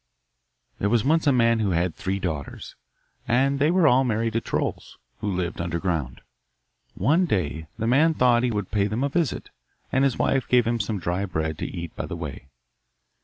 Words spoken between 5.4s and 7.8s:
underground. One day